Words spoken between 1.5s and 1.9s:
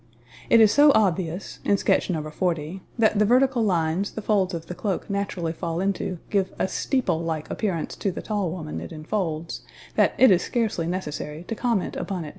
in